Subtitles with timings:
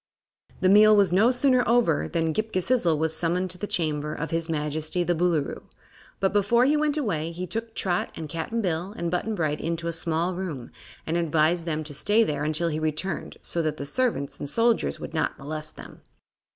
[0.61, 4.31] The meal was no sooner over than Ghip Ghisizzle was summoned to the chamber of
[4.31, 5.69] his Majesty the Boolooroo,
[6.19, 9.87] but before he went away he took Trot and Cap'n Bill and Button Bright into
[9.87, 10.71] a small room
[11.05, 14.99] and advised them to stay there until he returned, so that the servants and soldiers
[14.99, 16.01] would not molest them.